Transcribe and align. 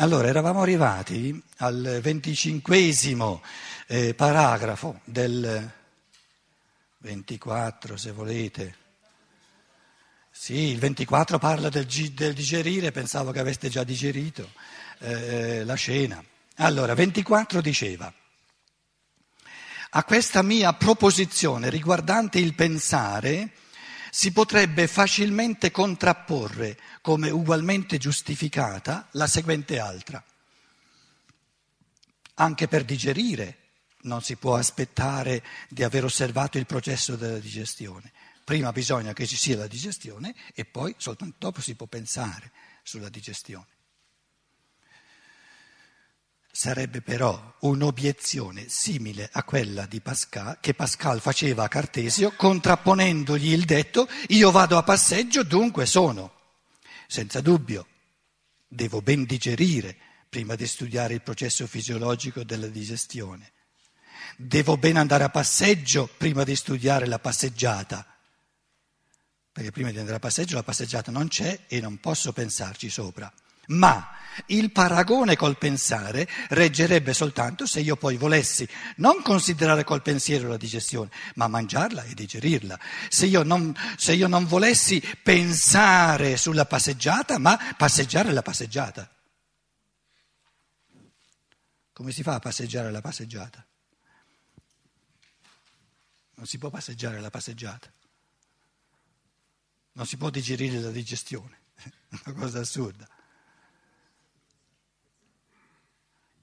Allora, 0.00 0.28
eravamo 0.28 0.62
arrivati 0.62 1.42
al 1.56 1.98
venticinquesimo 2.00 3.42
eh, 3.88 4.14
paragrafo 4.14 5.00
del 5.02 5.72
24, 6.98 7.96
se 7.96 8.12
volete. 8.12 8.76
Sì, 10.30 10.54
il 10.54 10.78
24 10.78 11.40
parla 11.40 11.68
del, 11.68 11.84
del 11.84 12.32
digerire, 12.32 12.92
pensavo 12.92 13.32
che 13.32 13.40
aveste 13.40 13.68
già 13.68 13.82
digerito 13.82 14.48
eh, 15.00 15.64
la 15.64 15.74
scena. 15.74 16.22
Allora, 16.58 16.94
24 16.94 17.60
diceva, 17.60 18.12
a 19.90 20.04
questa 20.04 20.42
mia 20.42 20.74
proposizione 20.74 21.70
riguardante 21.70 22.38
il 22.38 22.54
pensare, 22.54 23.50
si 24.10 24.32
potrebbe 24.32 24.86
facilmente 24.86 25.70
contrapporre 25.70 26.78
come 27.00 27.30
ugualmente 27.30 27.98
giustificata 27.98 29.08
la 29.12 29.26
seguente 29.26 29.78
altra. 29.78 30.22
Anche 32.34 32.68
per 32.68 32.84
digerire 32.84 33.58
non 34.02 34.22
si 34.22 34.36
può 34.36 34.56
aspettare 34.56 35.42
di 35.68 35.82
aver 35.82 36.04
osservato 36.04 36.58
il 36.58 36.66
processo 36.66 37.16
della 37.16 37.38
digestione. 37.38 38.12
Prima 38.44 38.72
bisogna 38.72 39.12
che 39.12 39.26
ci 39.26 39.36
sia 39.36 39.56
la 39.56 39.66
digestione 39.66 40.34
e 40.54 40.64
poi 40.64 40.94
soltanto 40.96 41.36
dopo 41.38 41.60
si 41.60 41.74
può 41.74 41.86
pensare 41.86 42.52
sulla 42.82 43.08
digestione. 43.08 43.77
Sarebbe 46.58 47.02
però 47.02 47.54
un'obiezione 47.60 48.68
simile 48.68 49.28
a 49.32 49.44
quella 49.44 49.86
Pascal, 50.02 50.58
che 50.60 50.74
Pascal 50.74 51.20
faceva 51.20 51.62
a 51.62 51.68
Cartesio, 51.68 52.32
contrapponendogli 52.32 53.52
il 53.52 53.64
detto 53.64 54.08
io 54.30 54.50
vado 54.50 54.76
a 54.76 54.82
passeggio, 54.82 55.44
dunque 55.44 55.86
sono. 55.86 56.56
Senza 57.06 57.40
dubbio, 57.40 57.86
devo 58.66 59.00
ben 59.00 59.22
digerire 59.22 59.96
prima 60.28 60.56
di 60.56 60.66
studiare 60.66 61.14
il 61.14 61.22
processo 61.22 61.64
fisiologico 61.68 62.42
della 62.42 62.66
digestione. 62.66 63.52
Devo 64.36 64.76
ben 64.76 64.96
andare 64.96 65.22
a 65.22 65.30
passeggio 65.30 66.10
prima 66.18 66.42
di 66.42 66.56
studiare 66.56 67.06
la 67.06 67.20
passeggiata, 67.20 68.04
perché 69.52 69.70
prima 69.70 69.92
di 69.92 69.98
andare 69.98 70.16
a 70.16 70.18
passeggio 70.18 70.56
la 70.56 70.64
passeggiata 70.64 71.12
non 71.12 71.28
c'è 71.28 71.66
e 71.68 71.78
non 71.78 72.00
posso 72.00 72.32
pensarci 72.32 72.90
sopra. 72.90 73.32
Ma 73.68 74.18
il 74.46 74.70
paragone 74.70 75.36
col 75.36 75.58
pensare 75.58 76.28
reggerebbe 76.48 77.12
soltanto 77.12 77.66
se 77.66 77.80
io 77.80 77.96
poi 77.96 78.16
volessi 78.16 78.68
non 78.96 79.20
considerare 79.22 79.84
col 79.84 80.02
pensiero 80.02 80.48
la 80.48 80.56
digestione, 80.56 81.10
ma 81.34 81.48
mangiarla 81.48 82.04
e 82.04 82.14
digerirla. 82.14 82.78
Se 83.08 83.26
io 83.26 83.42
non, 83.42 83.76
se 83.96 84.14
io 84.14 84.28
non 84.28 84.46
volessi 84.46 85.02
pensare 85.22 86.36
sulla 86.36 86.66
passeggiata, 86.66 87.38
ma 87.38 87.58
passeggiare 87.76 88.32
la 88.32 88.42
passeggiata. 88.42 89.10
Come 91.92 92.12
si 92.12 92.22
fa 92.22 92.34
a 92.34 92.38
passeggiare 92.38 92.92
la 92.92 93.00
passeggiata? 93.00 93.66
Non 96.36 96.46
si 96.46 96.56
può 96.56 96.70
passeggiare 96.70 97.20
la 97.20 97.30
passeggiata. 97.30 97.92
Non 99.92 100.06
si 100.06 100.16
può 100.16 100.30
digerire 100.30 100.78
la 100.78 100.92
digestione. 100.92 101.58
Una 102.24 102.34
cosa 102.38 102.60
assurda. 102.60 103.08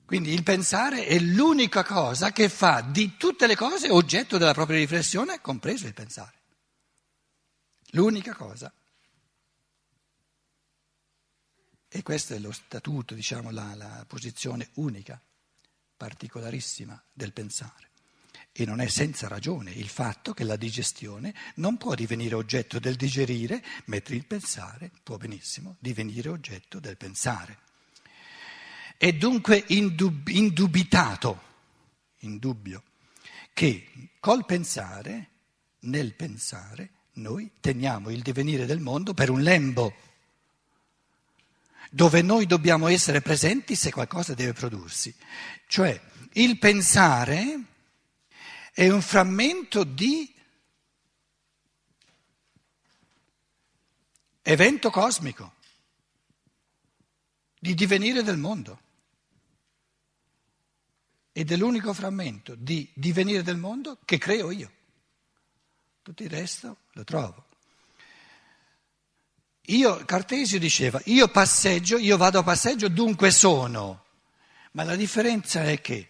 Quindi 0.06 0.34
il 0.34 0.44
pensare 0.44 1.08
è 1.08 1.18
l'unica 1.18 1.84
cosa 1.84 2.32
che 2.32 2.48
fa 2.48 2.82
di 2.82 3.18
tutte 3.18 3.48
le 3.48 3.56
cose 3.56 3.90
oggetto 3.90 4.38
della 4.38 4.54
propria 4.54 4.78
riflessione, 4.78 5.42
compreso 5.42 5.88
il 5.88 5.94
pensare. 5.94 6.34
L'unica 7.92 8.36
cosa. 8.36 8.72
E 11.88 12.04
questo 12.04 12.36
è 12.36 12.40
lo 12.40 12.52
statuto, 12.52 13.16
diciamo, 13.16 13.50
la, 13.50 13.74
la 13.74 14.06
posizione 14.08 14.70
unica, 14.74 15.20
particolarissima 15.98 17.02
del 17.12 17.34
pensare. 17.34 17.90
E 18.52 18.66
non 18.66 18.82
è 18.82 18.88
senza 18.88 19.28
ragione 19.28 19.72
il 19.72 19.90
fatto 19.90 20.34
che 20.34 20.44
la 20.44 20.56
digestione 20.56 21.34
non 21.56 21.78
può 21.78 21.96
divenire 21.96 22.36
oggetto 22.36 22.80
del 22.80 22.96
digerire, 22.96 23.64
mentre 23.86 24.16
il 24.16 24.26
pensare 24.26 24.92
può 25.02 25.18
benissimo 25.18 25.78
divenire 25.80 26.30
oggetto 26.30 26.80
del 26.80 26.96
pensare. 26.96 27.60
È 28.98 29.12
dunque 29.12 29.64
indub- 29.68 30.30
indubitato, 30.30 31.42
indubbio, 32.20 32.84
che 33.54 34.12
col 34.20 34.46
pensare, 34.46 35.30
nel 35.82 36.14
pensare, 36.14 36.92
noi 37.14 37.52
teniamo 37.60 38.10
il 38.10 38.22
divenire 38.22 38.66
del 38.66 38.80
mondo 38.80 39.14
per 39.14 39.30
un 39.30 39.42
lembo, 39.42 39.94
dove 41.92 42.22
noi 42.22 42.46
dobbiamo 42.46 42.88
essere 42.88 43.22
presenti 43.22 43.76
se 43.76 43.92
qualcosa 43.92 44.34
deve 44.34 44.54
prodursi. 44.54 45.14
Cioè, 45.68 46.02
il 46.34 46.58
pensare 46.58 47.64
è 48.72 48.90
un 48.90 49.02
frammento 49.02 49.84
di 49.84 50.34
evento 54.42 54.90
cosmico, 54.90 55.54
di 57.60 57.74
divenire 57.74 58.24
del 58.24 58.38
mondo 58.38 58.84
ed 61.38 61.52
è 61.52 61.58
l'unico 61.58 61.94
frammento 61.94 62.56
di 62.56 62.90
divenire 62.94 63.44
del 63.44 63.58
mondo 63.58 63.98
che 64.06 64.18
creo 64.18 64.52
io. 64.52 64.72
Tutto 66.02 66.24
il 66.24 66.30
resto 66.30 66.78
lo 66.94 67.04
trovo. 67.04 67.48
Io, 69.64 70.06
Cartesio 70.06 70.60
diceva, 70.60 71.02
io 71.08 71.28
passeggio, 71.28 71.98
io 71.98 72.16
vado 72.16 72.40
a 72.40 72.44
passeggio, 72.44 72.88
dunque 72.88 73.32
sono. 73.32 74.06
Ma 74.72 74.86
la 74.86 74.96
differenza 74.96 75.66
è 75.66 75.82
che 75.82 76.08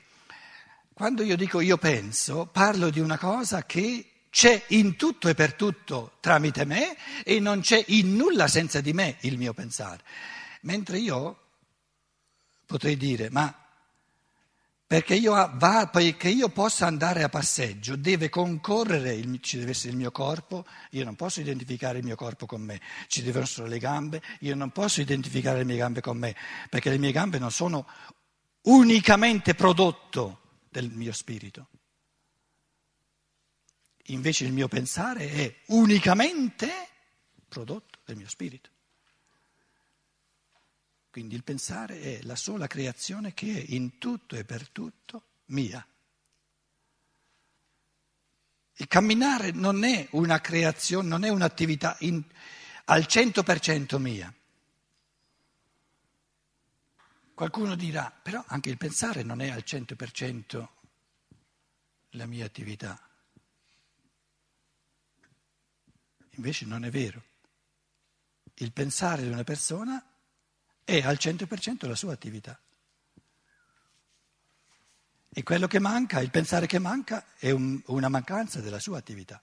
quando 0.94 1.24
io 1.24 1.36
dico 1.36 1.60
io 1.60 1.78
penso, 1.78 2.46
parlo 2.46 2.92
di 2.92 3.00
una 3.00 3.18
cosa 3.18 3.66
che 3.66 4.28
c'è 4.30 4.64
in 4.68 4.96
tutto 4.96 5.28
e 5.28 5.34
per 5.34 5.56
tutto 5.56 6.18
tramite 6.20 6.66
me 6.66 6.96
e 7.24 7.40
non 7.40 7.62
c'è 7.62 7.84
in 7.88 8.16
nulla 8.16 8.48
senza 8.48 8.80
di 8.80 8.94
me 8.94 9.18
il 9.22 9.40
mio 9.40 9.56
pensare. 9.56 10.04
Mentre 10.62 11.00
io 11.00 11.40
potrei 12.68 12.96
dire, 12.96 13.32
ma 13.32 13.65
perché 14.88 15.16
io, 15.16 15.32
va, 15.32 15.90
perché 15.92 16.30
io, 16.30 16.50
possa 16.50 16.86
andare 16.86 17.24
a 17.24 17.30
passeggio 17.30 17.96
deve 17.96 18.30
concorrere, 18.30 19.14
il, 19.14 19.40
ci 19.42 19.58
deve 19.58 19.72
essere 19.72 19.92
il 19.92 19.98
mio 19.98 20.12
corpo, 20.12 20.64
io 20.92 21.04
non 21.04 21.16
posso 21.16 21.42
identificare 21.42 22.00
il 22.00 22.06
mio 22.06 22.16
corpo 22.16 22.46
con 22.46 22.62
me, 22.62 22.80
ci 23.08 23.24
devono 23.24 23.46
essere 23.46 23.68
le 23.68 23.80
gambe, 23.80 24.22
io 24.42 24.54
non 24.54 24.70
posso 24.70 25.02
identificare 25.02 25.60
le 25.60 25.66
mie 25.66 25.78
gambe 25.78 26.02
con 26.02 26.18
me, 26.18 26.36
perché 26.70 26.92
le 26.92 27.00
mie 27.00 27.12
gambe 27.12 27.40
non 27.40 27.50
sono 27.50 27.88
unicamente 28.64 29.56
prodotto 29.56 30.42
del 30.70 30.92
mio 30.92 31.14
spirito. 31.14 31.70
Invece 34.10 34.46
il 34.46 34.54
mio 34.54 34.68
pensare 34.68 35.32
è 35.32 35.56
unicamente 35.68 36.70
prodotto 37.48 38.00
del 38.06 38.18
mio 38.18 38.30
spirito. 38.30 38.70
Quindi 41.16 41.36
il 41.36 41.46
pensare 41.46 42.02
è 42.02 42.22
la 42.24 42.36
sola 42.36 42.68
creazione 42.68 43.34
che 43.34 43.56
è 43.56 43.66
in 43.70 44.00
tutto 44.00 44.36
e 44.36 44.44
per 44.44 44.68
tutto 44.68 45.24
mia. 45.46 45.88
Il 48.74 48.88
camminare 48.90 49.52
non 49.52 49.86
è 49.86 50.10
una 50.12 50.42
creazione, 50.42 51.08
non 51.08 51.24
è 51.24 51.30
un'attività 51.30 51.96
in, 52.02 52.22
al 52.84 53.04
100% 53.04 53.98
mia. 53.98 54.34
Qualcuno 57.34 57.76
dirà, 57.76 58.12
però 58.12 58.44
anche 58.48 58.70
il 58.70 58.78
pensare 58.78 59.24
non 59.24 59.40
è 59.40 59.50
al 59.52 59.64
100% 59.66 60.68
la 62.10 62.26
mia 62.26 62.44
attività. 62.44 63.00
Invece 66.32 66.66
non 66.66 66.84
è 66.84 66.90
vero. 66.90 67.24
Il 68.56 68.74
pensare 68.74 69.22
di 69.22 69.30
una 69.30 69.46
persona 69.46 70.10
è 70.86 71.02
al 71.02 71.18
100% 71.20 71.88
la 71.88 71.96
sua 71.96 72.14
attività. 72.14 72.58
E 75.38 75.44
quello 75.44 75.68
che 75.68 75.80
manca, 75.80 76.22
il 76.22 76.32
pensare 76.32 76.66
che 76.66 76.80
manca, 76.80 77.26
è 77.38 77.52
un, 77.52 77.82
una 77.88 78.08
mancanza 78.08 78.62
della 78.62 78.80
sua 78.80 78.98
attività. 78.98 79.42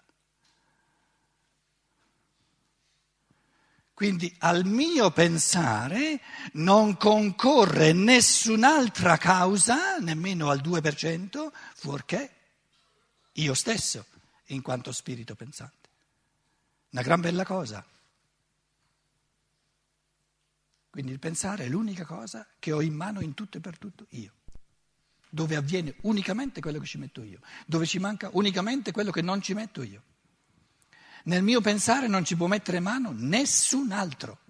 Quindi 3.93 4.35
al 4.39 4.65
mio 4.65 5.11
pensare 5.11 6.21
non 6.55 6.97
concorre 6.97 7.93
nessun'altra 7.93 9.19
causa, 9.19 9.99
nemmeno 9.99 10.49
al 10.49 10.61
2%, 10.61 11.53
fuorché 11.75 12.31
io 13.33 13.53
stesso, 13.53 14.07
in 14.47 14.63
quanto 14.63 14.93
spirito 14.93 15.35
pensante. 15.35 15.89
Una 16.91 17.03
gran 17.03 17.21
bella 17.21 17.45
cosa. 17.45 17.85
Quindi 20.93 21.13
il 21.13 21.19
pensare 21.19 21.65
è 21.65 21.69
l'unica 21.69 22.05
cosa 22.05 22.47
che 22.59 22.71
ho 22.71 22.83
in 22.83 22.93
mano 22.93 23.23
in 23.23 23.33
tutto 23.33 23.57
e 23.57 23.63
per 23.63 23.79
tutto 23.79 24.05
io, 24.11 24.35
dove 25.31 25.57
avviene 25.57 25.95
unicamente 26.03 26.61
quello 26.61 26.79
che 26.79 26.85
ci 26.85 26.99
metto 26.99 27.23
io, 27.23 27.41
dove 27.65 27.87
ci 27.87 27.99
manca 27.99 28.29
unicamente 28.35 28.93
quello 28.93 29.11
che 29.11 29.23
non 29.23 29.41
ci 29.41 29.55
metto 29.55 29.83
io. 29.83 30.03
Nel 31.25 31.43
mio 31.43 31.63
pensare 31.63 32.09
non 32.09 32.27
ci 32.27 32.37
può 32.37 32.47
mettere 32.47 32.79
mano 32.79 33.11
nessun 33.17 33.91
altro, 33.91 34.41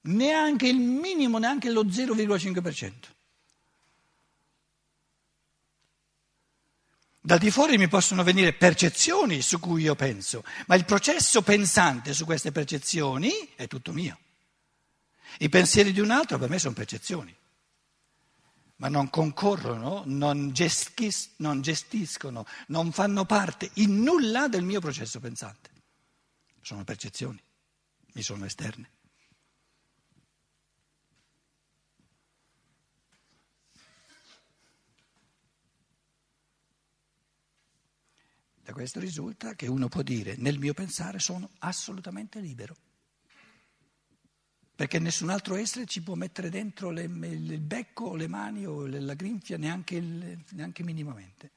neanche 0.00 0.66
il 0.66 0.80
minimo, 0.80 1.38
neanche 1.38 1.70
lo 1.70 1.84
0,5%. 1.84 2.92
Da 7.20 7.38
di 7.38 7.52
fuori 7.52 7.78
mi 7.78 7.86
possono 7.86 8.24
venire 8.24 8.52
percezioni 8.52 9.40
su 9.42 9.60
cui 9.60 9.82
io 9.82 9.94
penso, 9.94 10.42
ma 10.66 10.74
il 10.74 10.84
processo 10.84 11.42
pensante 11.42 12.12
su 12.14 12.24
queste 12.24 12.50
percezioni 12.50 13.30
è 13.54 13.68
tutto 13.68 13.92
mio. 13.92 14.18
I 15.38 15.48
pensieri 15.48 15.92
di 15.92 16.00
un 16.00 16.10
altro 16.10 16.38
per 16.38 16.48
me 16.48 16.58
sono 16.58 16.74
percezioni, 16.74 17.36
ma 18.76 18.88
non 18.88 19.10
concorrono, 19.10 20.02
non, 20.06 20.52
gestis, 20.52 21.34
non 21.36 21.60
gestiscono, 21.62 22.46
non 22.68 22.92
fanno 22.92 23.24
parte 23.24 23.70
in 23.74 24.02
nulla 24.02 24.48
del 24.48 24.64
mio 24.64 24.80
processo 24.80 25.20
pensante. 25.20 25.70
Sono 26.60 26.84
percezioni, 26.84 27.42
mi 28.12 28.22
sono 28.22 28.44
esterne. 28.44 28.90
Da 38.66 38.72
questo 38.72 38.98
risulta 38.98 39.54
che 39.54 39.68
uno 39.68 39.86
può 39.86 40.02
dire 40.02 40.34
nel 40.38 40.58
mio 40.58 40.74
pensare 40.74 41.20
sono 41.20 41.50
assolutamente 41.60 42.40
libero, 42.40 42.76
perché 44.76 44.98
nessun 44.98 45.30
altro 45.30 45.56
essere 45.56 45.86
ci 45.86 46.02
può 46.02 46.14
mettere 46.14 46.50
dentro 46.50 46.90
le, 46.90 47.04
il 47.04 47.60
becco 47.60 48.14
le 48.14 48.28
mani 48.28 48.66
o 48.66 48.86
la 48.86 49.14
grinfia 49.14 49.56
neanche, 49.56 49.96
il, 49.96 50.38
neanche 50.50 50.82
minimamente. 50.82 51.50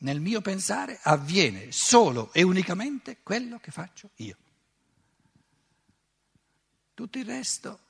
Nel 0.00 0.20
mio 0.20 0.40
pensare 0.40 0.98
avviene 1.02 1.70
solo 1.70 2.32
e 2.32 2.42
unicamente 2.42 3.18
quello 3.22 3.58
che 3.58 3.70
faccio 3.70 4.10
io. 4.16 4.36
Tutto 6.94 7.18
il 7.18 7.26
resto 7.26 7.80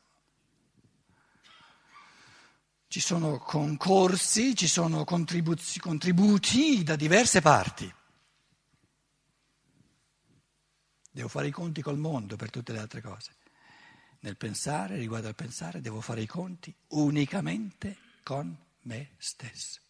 ci 2.89 2.99
sono 2.99 3.39
concorsi, 3.39 4.57
ci 4.57 4.67
sono 4.67 5.05
contributi 5.05 6.83
da 6.83 6.97
diverse 6.97 7.41
parti. 7.41 7.95
Devo 11.19 11.31
fare 11.31 11.49
i 11.49 11.51
conti 11.51 11.83
col 11.83 11.99
mondo 11.99 12.37
per 12.37 12.49
tutte 12.49 12.73
le 12.73 12.79
altre 12.79 13.01
cose. 13.01 13.33
Nel 14.21 14.37
pensare, 14.37 14.95
riguardo 14.95 15.27
al 15.27 15.35
pensare, 15.35 15.81
devo 15.81 16.01
fare 16.01 16.21
i 16.21 16.29
conti 16.29 16.73
unicamente 16.91 17.97
con 18.23 18.57
me 18.83 19.11
stesso. 19.19 19.81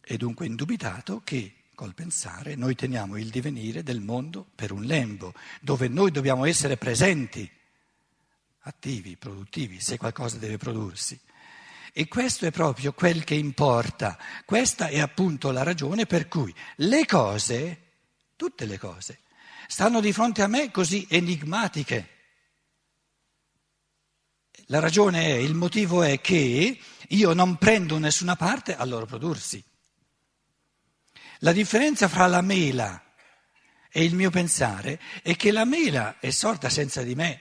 È 0.00 0.16
dunque 0.16 0.46
indubitato 0.46 1.20
che 1.22 1.56
col 1.74 1.92
pensare 1.92 2.54
noi 2.54 2.74
teniamo 2.74 3.18
il 3.18 3.28
divenire 3.28 3.82
del 3.82 4.00
mondo 4.00 4.42
per 4.54 4.72
un 4.72 4.84
lembo, 4.84 5.34
dove 5.60 5.88
noi 5.88 6.10
dobbiamo 6.10 6.46
essere 6.46 6.78
presenti 6.78 7.46
attivi, 8.60 9.18
produttivi, 9.18 9.78
se 9.78 9.98
qualcosa 9.98 10.38
deve 10.38 10.56
prodursi. 10.56 11.20
E 11.92 12.08
questo 12.08 12.46
è 12.46 12.50
proprio 12.50 12.94
quel 12.94 13.22
che 13.22 13.34
importa. 13.34 14.18
Questa 14.46 14.88
è 14.88 14.98
appunto 14.98 15.50
la 15.50 15.62
ragione 15.62 16.06
per 16.06 16.26
cui 16.26 16.54
le 16.76 17.04
cose, 17.04 17.82
tutte 18.34 18.64
le 18.64 18.78
cose, 18.78 19.20
stanno 19.66 20.00
di 20.00 20.12
fronte 20.12 20.40
a 20.40 20.46
me 20.46 20.70
così 20.70 21.06
enigmatiche. 21.10 22.08
La 24.66 24.78
ragione 24.80 25.26
è, 25.26 25.32
il 25.32 25.54
motivo 25.54 26.02
è 26.02 26.18
che 26.22 26.80
io 27.08 27.32
non 27.34 27.56
prendo 27.56 27.98
nessuna 27.98 28.36
parte 28.36 28.74
al 28.74 28.88
loro 28.88 29.04
prodursi. 29.04 29.62
La 31.40 31.52
differenza 31.52 32.08
fra 32.08 32.26
la 32.26 32.40
mela 32.40 33.02
e 33.90 34.02
il 34.02 34.14
mio 34.14 34.30
pensare 34.30 34.98
è 35.22 35.36
che 35.36 35.52
la 35.52 35.66
mela 35.66 36.18
è 36.20 36.30
sorta 36.30 36.70
senza 36.70 37.02
di 37.02 37.14
me. 37.14 37.40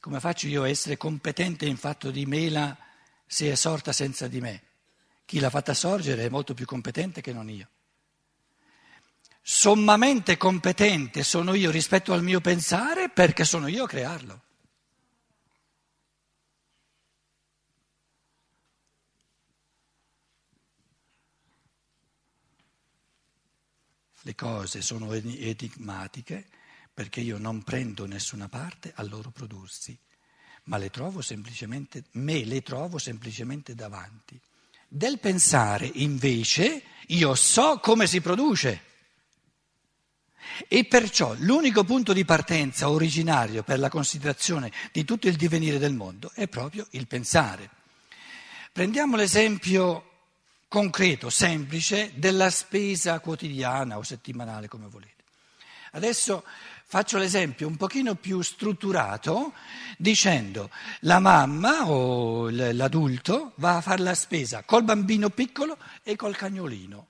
Come 0.00 0.20
faccio 0.20 0.46
io 0.46 0.62
a 0.62 0.68
essere 0.68 0.96
competente 0.96 1.66
in 1.66 1.76
fatto 1.76 2.10
di 2.10 2.24
mela 2.24 2.76
se 3.26 3.50
è 3.50 3.54
sorta 3.56 3.92
senza 3.92 4.28
di 4.28 4.40
me? 4.40 4.62
Chi 5.24 5.40
l'ha 5.40 5.50
fatta 5.50 5.74
sorgere 5.74 6.24
è 6.24 6.28
molto 6.28 6.54
più 6.54 6.64
competente 6.64 7.20
che 7.20 7.32
non 7.32 7.50
io. 7.50 7.68
Sommamente 9.42 10.36
competente 10.36 11.22
sono 11.22 11.54
io 11.54 11.70
rispetto 11.70 12.12
al 12.12 12.22
mio 12.22 12.40
pensare 12.40 13.08
perché 13.08 13.44
sono 13.44 13.66
io 13.66 13.84
a 13.84 13.88
crearlo. 13.88 14.42
Le 24.22 24.34
cose 24.34 24.82
sono 24.82 25.12
enigmatiche 25.12 26.48
perché 26.98 27.20
io 27.20 27.38
non 27.38 27.62
prendo 27.62 28.06
nessuna 28.06 28.48
parte 28.48 28.90
al 28.96 29.08
loro 29.08 29.30
prodursi, 29.30 29.96
ma 30.64 30.78
le 30.78 30.90
trovo 30.90 31.20
semplicemente, 31.20 32.02
me 32.14 32.44
le 32.44 32.60
trovo 32.60 32.98
semplicemente 32.98 33.76
davanti. 33.76 34.36
Del 34.88 35.20
pensare, 35.20 35.88
invece, 35.94 36.82
io 37.06 37.36
so 37.36 37.78
come 37.78 38.08
si 38.08 38.20
produce. 38.20 38.82
E 40.66 40.86
perciò 40.86 41.36
l'unico 41.38 41.84
punto 41.84 42.12
di 42.12 42.24
partenza 42.24 42.90
originario 42.90 43.62
per 43.62 43.78
la 43.78 43.88
considerazione 43.88 44.72
di 44.90 45.04
tutto 45.04 45.28
il 45.28 45.36
divenire 45.36 45.78
del 45.78 45.94
mondo 45.94 46.32
è 46.34 46.48
proprio 46.48 46.84
il 46.90 47.06
pensare. 47.06 47.70
Prendiamo 48.72 49.14
l'esempio 49.14 50.26
concreto, 50.66 51.30
semplice, 51.30 52.10
della 52.16 52.50
spesa 52.50 53.20
quotidiana 53.20 53.98
o 53.98 54.02
settimanale, 54.02 54.66
come 54.66 54.88
volete. 54.88 55.14
Adesso 55.92 56.44
Faccio 56.90 57.18
l'esempio 57.18 57.66
un 57.66 57.76
pochino 57.76 58.14
più 58.14 58.40
strutturato 58.40 59.52
dicendo 59.98 60.70
la 61.00 61.18
mamma 61.18 61.86
o 61.86 62.48
l'adulto 62.48 63.52
va 63.56 63.76
a 63.76 63.80
fare 63.82 64.00
la 64.00 64.14
spesa 64.14 64.62
col 64.62 64.84
bambino 64.84 65.28
piccolo 65.28 65.76
e 66.02 66.16
col 66.16 66.34
cagnolino. 66.34 67.08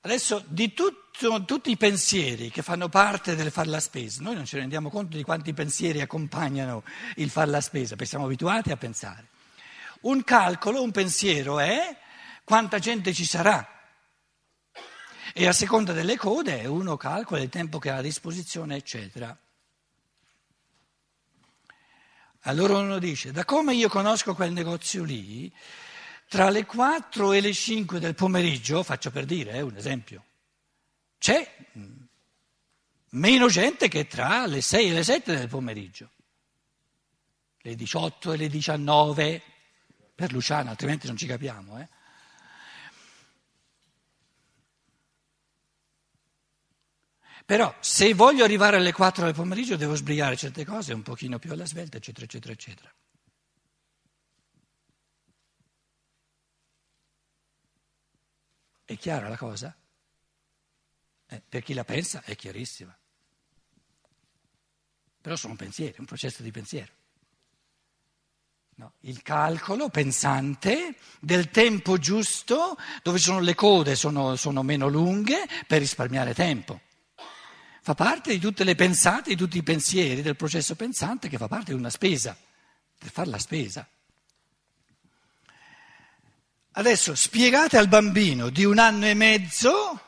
Adesso 0.00 0.42
di 0.48 0.74
tutto, 0.74 1.44
tutti 1.44 1.70
i 1.70 1.76
pensieri 1.76 2.50
che 2.50 2.62
fanno 2.62 2.88
parte 2.88 3.36
del 3.36 3.52
fare 3.52 3.68
la 3.68 3.78
spesa, 3.78 4.20
noi 4.22 4.34
non 4.34 4.44
ci 4.44 4.56
rendiamo 4.56 4.90
conto 4.90 5.16
di 5.16 5.22
quanti 5.22 5.54
pensieri 5.54 6.00
accompagnano 6.00 6.82
il 7.16 7.30
fare 7.30 7.50
la 7.52 7.60
spesa, 7.60 7.90
perché 7.90 8.06
siamo 8.06 8.24
abituati 8.24 8.72
a 8.72 8.76
pensare. 8.76 9.28
Un 10.00 10.24
calcolo, 10.24 10.82
un 10.82 10.90
pensiero 10.90 11.60
è 11.60 11.96
quanta 12.42 12.80
gente 12.80 13.14
ci 13.14 13.24
sarà 13.24 13.77
e 15.34 15.46
a 15.46 15.52
seconda 15.52 15.92
delle 15.92 16.16
code 16.16 16.66
uno 16.66 16.96
calcola 16.96 17.40
il 17.40 17.48
tempo 17.48 17.78
che 17.78 17.90
ha 17.90 17.96
a 17.96 18.02
disposizione, 18.02 18.76
eccetera. 18.76 19.36
Allora 22.42 22.78
uno 22.78 22.98
dice, 22.98 23.32
da 23.32 23.44
come 23.44 23.74
io 23.74 23.88
conosco 23.88 24.34
quel 24.34 24.52
negozio 24.52 25.04
lì, 25.04 25.52
tra 26.28 26.50
le 26.50 26.64
4 26.64 27.32
e 27.32 27.40
le 27.40 27.52
5 27.52 27.98
del 27.98 28.14
pomeriggio, 28.14 28.82
faccio 28.82 29.10
per 29.10 29.24
dire, 29.24 29.52
eh, 29.52 29.60
un 29.60 29.76
esempio, 29.76 30.24
c'è 31.18 31.56
meno 33.10 33.48
gente 33.48 33.88
che 33.88 34.06
tra 34.06 34.46
le 34.46 34.60
6 34.60 34.88
e 34.88 34.92
le 34.92 35.02
7 35.02 35.36
del 35.36 35.48
pomeriggio, 35.48 36.10
le 37.62 37.74
18 37.74 38.32
e 38.32 38.36
le 38.36 38.48
19 38.48 39.42
per 40.14 40.32
Luciano, 40.32 40.70
altrimenti 40.70 41.06
non 41.06 41.16
ci 41.16 41.26
capiamo. 41.26 41.78
Eh? 41.80 41.88
Però 47.48 47.74
se 47.80 48.12
voglio 48.12 48.44
arrivare 48.44 48.76
alle 48.76 48.92
4 48.92 49.24
del 49.24 49.32
pomeriggio 49.32 49.76
devo 49.76 49.94
sbrigare 49.94 50.36
certe 50.36 50.66
cose 50.66 50.92
un 50.92 51.00
pochino 51.00 51.38
più 51.38 51.50
alla 51.50 51.64
svelta, 51.64 51.96
eccetera, 51.96 52.26
eccetera, 52.26 52.52
eccetera. 52.52 52.94
È 58.84 58.98
chiara 58.98 59.30
la 59.30 59.38
cosa? 59.38 59.74
Eh, 61.26 61.42
per 61.48 61.62
chi 61.62 61.72
la 61.72 61.84
pensa 61.84 62.22
è 62.22 62.36
chiarissima. 62.36 62.94
Però 65.22 65.34
sono 65.34 65.56
pensieri, 65.56 65.94
un 66.00 66.04
processo 66.04 66.42
di 66.42 66.50
pensiero. 66.50 66.92
No, 68.74 68.92
il 69.00 69.22
calcolo 69.22 69.88
pensante 69.88 70.96
del 71.18 71.48
tempo 71.48 71.96
giusto, 71.96 72.76
dove 73.02 73.16
sono 73.16 73.40
le 73.40 73.54
code 73.54 73.96
sono, 73.96 74.36
sono 74.36 74.62
meno 74.62 74.88
lunghe 74.88 75.48
per 75.66 75.78
risparmiare 75.78 76.34
tempo. 76.34 76.82
Fa 77.88 77.94
parte 77.94 78.32
di 78.32 78.38
tutte 78.38 78.64
le 78.64 78.74
pensate, 78.74 79.30
di 79.30 79.36
tutti 79.36 79.56
i 79.56 79.62
pensieri 79.62 80.20
del 80.20 80.36
processo 80.36 80.74
pensante 80.74 81.30
che 81.30 81.38
fa 81.38 81.48
parte 81.48 81.72
di 81.72 81.78
una 81.78 81.88
spesa, 81.88 82.36
per 82.98 83.10
fare 83.10 83.30
la 83.30 83.38
spesa. 83.38 83.88
Adesso 86.72 87.14
spiegate 87.14 87.78
al 87.78 87.88
bambino 87.88 88.50
di 88.50 88.66
un 88.66 88.78
anno 88.78 89.06
e 89.06 89.14
mezzo 89.14 90.00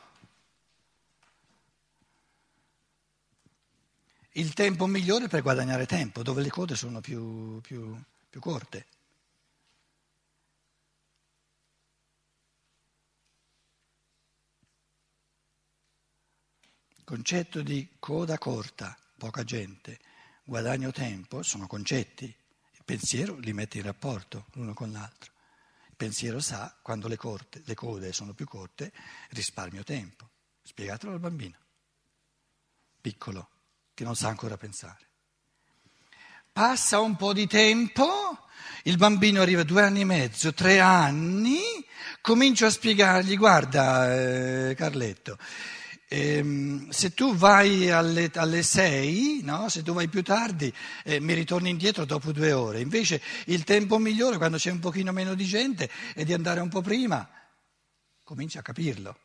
il 4.32 4.52
tempo 4.52 4.86
migliore 4.86 5.28
per 5.28 5.40
guadagnare 5.40 5.86
tempo, 5.86 6.22
dove 6.22 6.42
le 6.42 6.50
code 6.50 6.76
sono 6.76 7.00
più, 7.00 7.62
più, 7.62 7.98
più 8.28 8.40
corte. 8.40 8.84
Concetto 17.10 17.60
di 17.62 17.96
coda 17.98 18.38
corta, 18.38 18.96
poca 19.18 19.42
gente, 19.42 19.98
guadagno 20.44 20.92
tempo, 20.92 21.42
sono 21.42 21.66
concetti. 21.66 22.24
Il 22.26 22.82
pensiero 22.84 23.36
li 23.38 23.52
mette 23.52 23.78
in 23.78 23.82
rapporto 23.82 24.46
l'uno 24.52 24.74
con 24.74 24.92
l'altro. 24.92 25.32
Il 25.88 25.96
pensiero 25.96 26.38
sa, 26.38 26.72
quando 26.80 27.08
le, 27.08 27.16
corte, 27.16 27.62
le 27.64 27.74
code 27.74 28.12
sono 28.12 28.32
più 28.32 28.46
corte, 28.46 28.92
risparmio 29.30 29.82
tempo. 29.82 30.30
Spiegatelo 30.62 31.12
al 31.12 31.18
bambino, 31.18 31.56
piccolo, 33.00 33.48
che 33.92 34.04
non 34.04 34.14
sa 34.14 34.28
ancora 34.28 34.56
pensare. 34.56 35.08
Passa 36.52 37.00
un 37.00 37.16
po' 37.16 37.32
di 37.32 37.48
tempo, 37.48 38.46
il 38.84 38.96
bambino 38.96 39.40
arriva 39.40 39.62
a 39.62 39.64
due 39.64 39.82
anni 39.82 40.02
e 40.02 40.04
mezzo, 40.04 40.54
tre 40.54 40.78
anni, 40.78 41.60
comincio 42.20 42.66
a 42.66 42.70
spiegargli, 42.70 43.36
guarda 43.36 44.14
eh, 44.14 44.74
Carletto, 44.76 45.36
ehm, 46.12 46.88
se 46.90 47.14
tu 47.14 47.36
vai 47.36 47.88
alle, 47.88 48.30
alle 48.34 48.64
sei, 48.64 49.40
no? 49.44 49.68
se 49.68 49.82
tu 49.82 49.92
vai 49.92 50.08
più 50.08 50.22
tardi, 50.22 50.72
eh, 51.04 51.20
mi 51.20 51.34
ritorni 51.34 51.70
indietro 51.70 52.04
dopo 52.04 52.32
due 52.32 52.52
ore. 52.52 52.80
Invece 52.80 53.22
il 53.46 53.62
tempo 53.62 53.98
migliore, 53.98 54.36
quando 54.36 54.56
c'è 54.56 54.72
un 54.72 54.80
pochino 54.80 55.12
meno 55.12 55.34
di 55.34 55.44
gente, 55.44 55.88
è 56.14 56.24
di 56.24 56.32
andare 56.32 56.58
un 56.60 56.68
po' 56.68 56.82
prima. 56.82 57.28
Comincia 58.24 58.58
a 58.58 58.62
capirlo. 58.62 59.18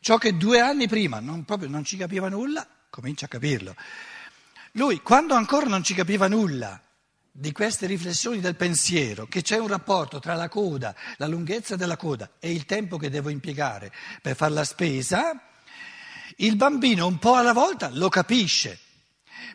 Ciò 0.00 0.16
che 0.16 0.36
due 0.36 0.60
anni 0.60 0.88
prima 0.88 1.20
non, 1.20 1.44
proprio 1.44 1.68
non 1.68 1.84
ci 1.84 1.96
capiva 1.98 2.28
nulla, 2.28 2.66
comincia 2.88 3.26
a 3.26 3.28
capirlo. 3.28 3.76
Lui, 4.72 5.02
quando 5.02 5.34
ancora 5.34 5.66
non 5.66 5.82
ci 5.82 5.92
capiva 5.92 6.28
nulla 6.28 6.80
di 7.38 7.52
queste 7.52 7.86
riflessioni 7.86 8.40
del 8.40 8.56
pensiero, 8.56 9.26
che 9.26 9.42
c'è 9.42 9.58
un 9.58 9.68
rapporto 9.68 10.18
tra 10.18 10.34
la 10.34 10.48
coda, 10.48 10.92
la 11.18 11.28
lunghezza 11.28 11.76
della 11.76 11.96
coda 11.96 12.32
e 12.40 12.50
il 12.50 12.64
tempo 12.64 12.96
che 12.96 13.10
devo 13.10 13.28
impiegare 13.28 13.92
per 14.20 14.34
fare 14.34 14.52
la 14.52 14.64
spesa, 14.64 15.40
il 16.38 16.56
bambino 16.56 17.06
un 17.06 17.18
po' 17.18 17.34
alla 17.34 17.52
volta 17.52 17.90
lo 17.92 18.08
capisce. 18.08 18.80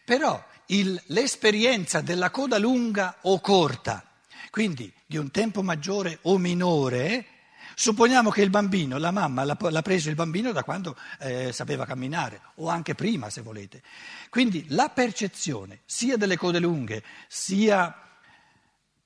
Però 0.06 0.42
il, 0.68 1.00
l'esperienza 1.08 2.00
della 2.00 2.30
coda 2.30 2.58
lunga 2.58 3.18
o 3.24 3.42
corta, 3.42 4.02
quindi 4.50 4.92
di 5.06 5.18
un 5.18 5.30
tempo 5.30 5.62
maggiore 5.62 6.20
o 6.22 6.38
minore, 6.38 7.26
Supponiamo 7.76 8.30
che 8.30 8.42
il 8.42 8.50
bambino, 8.50 8.98
la 8.98 9.12
mamma 9.12 9.44
l'ha 9.44 9.82
preso 9.82 10.10
il 10.10 10.16
bambino 10.16 10.52
da 10.52 10.64
quando 10.64 10.96
eh, 11.20 11.52
sapeva 11.52 11.86
camminare, 11.86 12.42
o 12.56 12.70
anche 12.70 12.96
prima 12.96 13.30
se 13.30 13.42
volete. 13.42 13.82
Quindi 14.30 14.66
la 14.70 14.90
percezione 14.90 15.82
sia 15.86 16.18
delle 16.18 16.38
code 16.38 16.60
lunghe, 16.60 17.04
sia, 17.28 17.96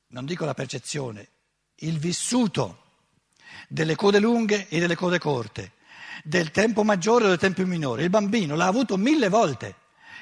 non 0.07 0.25
dico 0.25 0.45
la 0.45 0.53
percezione, 0.53 1.29
il 1.75 1.97
vissuto 1.97 2.83
delle 3.67 3.95
code 3.95 4.19
lunghe 4.19 4.67
e 4.67 4.79
delle 4.79 4.95
code 4.95 5.19
corte, 5.19 5.73
del 6.23 6.51
tempo 6.51 6.83
maggiore 6.83 7.25
o 7.25 7.29
del 7.29 7.37
tempo 7.37 7.65
minore, 7.65 8.03
il 8.03 8.09
bambino 8.09 8.55
l'ha 8.55 8.67
avuto 8.67 8.97
mille 8.97 9.29
volte. 9.29 9.75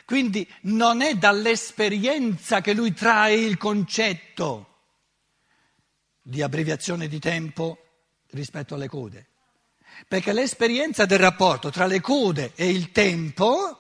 Quindi 0.06 0.48
non 0.62 1.02
è 1.02 1.16
dall'esperienza 1.16 2.62
che 2.62 2.74
lui 2.74 2.94
trae 2.94 3.34
il 3.34 3.58
concetto 3.58 4.74
di 6.22 6.44
abbreviazione 6.44 7.08
di 7.08 7.20
tempo 7.20 7.85
rispetto 8.36 8.76
alle 8.76 8.88
code. 8.88 9.28
Perché 10.08 10.34
l'esperienza 10.34 11.06
del 11.06 11.20
rapporto 11.20 11.72
tra 11.72 11.86
le 11.86 12.02
code 12.02 12.52
e 12.56 12.70
il 12.70 12.92
tempo, 12.92 13.80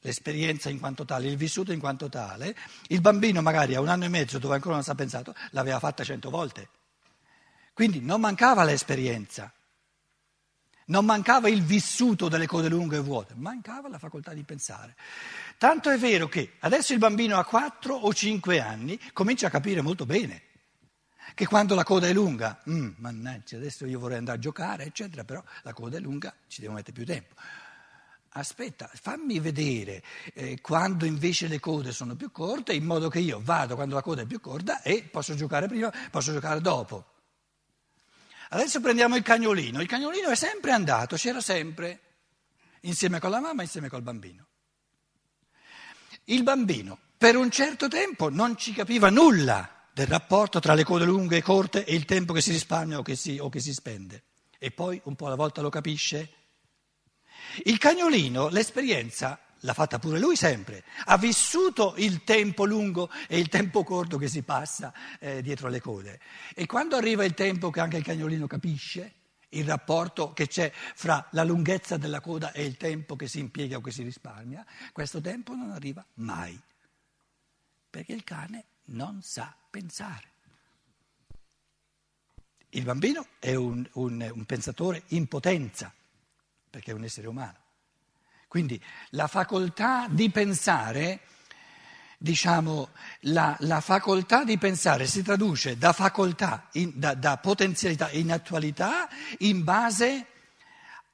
l'esperienza 0.00 0.68
in 0.68 0.80
quanto 0.80 1.04
tale, 1.04 1.28
il 1.28 1.36
vissuto 1.36 1.72
in 1.72 1.78
quanto 1.78 2.08
tale, 2.08 2.56
il 2.88 3.00
bambino 3.00 3.42
magari 3.42 3.74
a 3.74 3.80
un 3.80 3.88
anno 3.88 4.04
e 4.04 4.08
mezzo 4.08 4.38
dove 4.38 4.54
ancora 4.54 4.74
non 4.74 4.84
si 4.84 4.90
è 4.90 4.94
pensato, 4.94 5.34
l'aveva 5.50 5.78
fatta 5.78 6.04
cento 6.04 6.30
volte. 6.30 6.68
Quindi 7.72 8.00
non 8.00 8.20
mancava 8.20 8.64
l'esperienza, 8.64 9.52
non 10.86 11.04
mancava 11.04 11.48
il 11.48 11.62
vissuto 11.62 12.28
delle 12.28 12.46
code 12.46 12.68
lunghe 12.68 12.96
e 12.96 13.00
vuote, 13.00 13.34
mancava 13.36 13.88
la 13.88 13.98
facoltà 13.98 14.34
di 14.34 14.42
pensare. 14.42 14.96
Tanto 15.56 15.90
è 15.90 15.96
vero 15.96 16.28
che 16.28 16.56
adesso 16.60 16.92
il 16.92 16.98
bambino 16.98 17.38
a 17.38 17.44
4 17.44 17.94
o 17.94 18.12
5 18.12 18.60
anni 18.60 18.98
comincia 19.12 19.46
a 19.46 19.50
capire 19.50 19.80
molto 19.80 20.04
bene 20.04 20.48
che 21.34 21.46
quando 21.46 21.74
la 21.74 21.84
coda 21.84 22.06
è 22.06 22.12
lunga, 22.12 22.60
mm, 22.68 22.92
mannaggia, 22.96 23.56
adesso 23.56 23.86
io 23.86 23.98
vorrei 23.98 24.18
andare 24.18 24.38
a 24.38 24.40
giocare, 24.40 24.84
eccetera, 24.84 25.24
però 25.24 25.42
la 25.62 25.72
coda 25.72 25.96
è 25.96 26.00
lunga, 26.00 26.34
ci 26.48 26.60
devo 26.60 26.74
mettere 26.74 26.92
più 26.92 27.04
tempo. 27.04 27.34
Aspetta, 28.32 28.88
fammi 28.92 29.40
vedere 29.40 30.02
eh, 30.34 30.60
quando 30.60 31.04
invece 31.04 31.48
le 31.48 31.58
code 31.58 31.90
sono 31.90 32.14
più 32.14 32.30
corte, 32.30 32.72
in 32.72 32.84
modo 32.84 33.08
che 33.08 33.18
io 33.18 33.40
vado 33.42 33.74
quando 33.74 33.96
la 33.96 34.02
coda 34.02 34.22
è 34.22 34.26
più 34.26 34.40
corta 34.40 34.82
e 34.82 35.02
posso 35.02 35.34
giocare 35.34 35.66
prima, 35.66 35.92
posso 36.10 36.32
giocare 36.32 36.60
dopo. 36.60 37.06
Adesso 38.50 38.80
prendiamo 38.80 39.16
il 39.16 39.22
cagnolino. 39.22 39.80
Il 39.80 39.88
cagnolino 39.88 40.28
è 40.28 40.36
sempre 40.36 40.70
andato, 40.70 41.16
c'era 41.16 41.40
sempre, 41.40 42.00
insieme 42.82 43.18
con 43.18 43.30
la 43.30 43.40
mamma, 43.40 43.62
insieme 43.62 43.88
col 43.88 44.02
bambino. 44.02 44.46
Il 46.24 46.44
bambino 46.44 46.98
per 47.18 47.36
un 47.36 47.50
certo 47.50 47.88
tempo 47.88 48.28
non 48.28 48.56
ci 48.56 48.72
capiva 48.72 49.10
nulla 49.10 49.79
del 49.92 50.06
rapporto 50.06 50.60
tra 50.60 50.74
le 50.74 50.84
code 50.84 51.04
lunghe 51.04 51.38
e 51.38 51.42
corte 51.42 51.84
e 51.84 51.94
il 51.94 52.04
tempo 52.04 52.32
che 52.32 52.40
si 52.40 52.52
risparmia 52.52 52.98
o 52.98 53.02
che 53.02 53.16
si, 53.16 53.38
o 53.38 53.48
che 53.48 53.60
si 53.60 53.72
spende. 53.72 54.22
E 54.58 54.70
poi 54.70 55.00
un 55.04 55.16
po' 55.16 55.26
alla 55.26 55.36
volta 55.36 55.60
lo 55.60 55.70
capisce. 55.70 56.28
Il 57.64 57.78
cagnolino, 57.78 58.48
l'esperienza 58.48 59.38
l'ha 59.60 59.74
fatta 59.74 59.98
pure 59.98 60.18
lui 60.18 60.36
sempre, 60.36 60.84
ha 61.06 61.18
vissuto 61.18 61.94
il 61.98 62.24
tempo 62.24 62.64
lungo 62.64 63.10
e 63.28 63.38
il 63.38 63.48
tempo 63.48 63.82
corto 63.82 64.16
che 64.16 64.28
si 64.28 64.42
passa 64.42 64.92
eh, 65.18 65.42
dietro 65.42 65.68
le 65.68 65.80
code. 65.80 66.20
E 66.54 66.66
quando 66.66 66.96
arriva 66.96 67.24
il 67.24 67.34
tempo 67.34 67.70
che 67.70 67.80
anche 67.80 67.96
il 67.96 68.04
cagnolino 68.04 68.46
capisce, 68.46 69.14
il 69.50 69.64
rapporto 69.64 70.32
che 70.32 70.46
c'è 70.46 70.70
fra 70.72 71.26
la 71.32 71.42
lunghezza 71.42 71.96
della 71.96 72.20
coda 72.20 72.52
e 72.52 72.64
il 72.64 72.76
tempo 72.76 73.16
che 73.16 73.26
si 73.26 73.40
impiega 73.40 73.76
o 73.76 73.80
che 73.80 73.90
si 73.90 74.02
risparmia, 74.02 74.64
questo 74.92 75.20
tempo 75.20 75.54
non 75.54 75.70
arriva 75.70 76.04
mai. 76.14 76.58
Perché 77.90 78.12
il 78.12 78.22
cane 78.22 78.64
non 78.84 79.20
sa 79.22 79.54
pensare. 79.70 80.28
Il 82.70 82.84
bambino 82.84 83.26
è 83.38 83.54
un, 83.54 83.88
un, 83.94 84.30
un 84.32 84.44
pensatore 84.44 85.04
in 85.08 85.26
potenza, 85.26 85.92
perché 86.68 86.90
è 86.90 86.94
un 86.94 87.04
essere 87.04 87.26
umano. 87.26 87.58
Quindi 88.46 88.82
la 89.10 89.26
facoltà 89.26 90.06
di 90.08 90.30
pensare, 90.30 91.20
diciamo, 92.18 92.90
la, 93.20 93.56
la 93.60 93.80
facoltà 93.80 94.44
di 94.44 94.58
pensare 94.58 95.06
si 95.06 95.22
traduce 95.22 95.78
da 95.78 95.92
facoltà, 95.92 96.68
in, 96.72 96.92
da, 96.94 97.14
da 97.14 97.38
potenzialità 97.38 98.10
in 98.10 98.32
attualità 98.32 99.08
in 99.38 99.62
base 99.62 100.26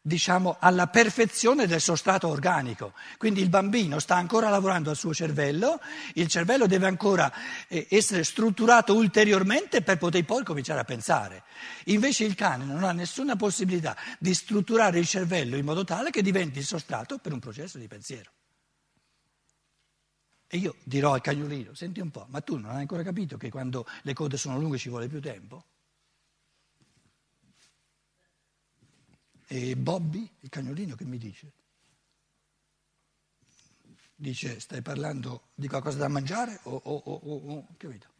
diciamo, 0.07 0.57
alla 0.61 0.87
perfezione 0.87 1.67
del 1.67 1.81
sostrato 1.81 2.29
organico. 2.29 2.93
Quindi 3.19 3.41
il 3.41 3.49
bambino 3.49 3.99
sta 3.99 4.15
ancora 4.15 4.49
lavorando 4.49 4.91
al 4.91 4.97
suo 4.97 5.13
cervello, 5.13 5.81
il 6.15 6.29
cervello 6.29 6.67
deve 6.67 6.87
ancora 6.87 7.33
eh, 7.67 7.89
essere 7.91 8.23
strutturato 8.23 8.95
ulteriormente 8.95 9.83
per 9.83 9.99
poter 9.99 10.25
poi 10.25 10.45
cominciare 10.45 10.79
a 10.79 10.85
pensare. 10.85 11.43
Invece 11.87 12.23
il 12.23 12.37
cane 12.37 12.65
non 12.65 12.85
ha 12.85 12.93
nessuna 12.93 13.35
possibilità 13.35 13.97
di 14.21 14.33
strutturare 14.33 15.01
il 15.01 15.09
cervello 15.09 15.57
in 15.57 15.65
modo 15.65 15.83
tale 15.83 16.11
che 16.11 16.23
diventi 16.23 16.61
il 16.61 16.65
sostrato 16.65 17.19
per 17.19 17.33
un 17.33 17.41
processo 17.41 17.77
di 17.77 17.89
pensiero. 17.89 18.31
E 20.47 20.59
io 20.59 20.77
dirò 20.85 21.15
al 21.15 21.21
cagnolino, 21.21 21.75
senti 21.75 21.99
un 21.99 22.13
po', 22.13 22.27
ma 22.31 22.41
tu 22.41 22.57
non 22.57 22.71
hai 22.71 22.83
ancora 22.83 23.03
capito 23.03 23.37
che 23.37 23.51
quando 23.51 23.85
le 24.03 24.13
code 24.13 24.37
sono 24.37 24.57
lunghe 24.57 24.79
ci 24.79 24.89
vuole 24.89 25.09
più 25.09 25.21
tempo? 25.21 25.65
E 29.49 29.77
Bobby, 29.77 30.29
il 30.41 30.49
cagnolino, 30.49 30.97
che 30.97 31.05
mi 31.05 31.19
dice? 31.19 31.53
Dice, 34.15 34.59
stai 34.59 34.83
parlando 34.83 35.49
di 35.55 35.69
qualcosa 35.69 35.99
da 35.99 36.09
mangiare 36.09 36.59
o, 36.65 36.81
o, 36.83 37.03
o, 37.05 37.55
o 37.55 37.67
capito? 37.77 38.15